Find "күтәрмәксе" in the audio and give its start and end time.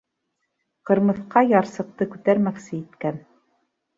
2.15-2.75